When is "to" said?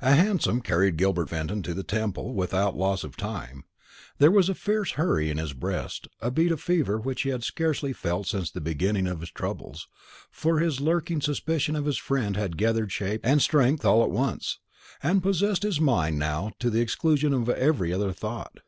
1.64-1.74, 16.60-16.70